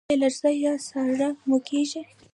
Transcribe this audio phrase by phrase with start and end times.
[0.07, 2.01] ایا لرزه یا ساړه مو کیږي؟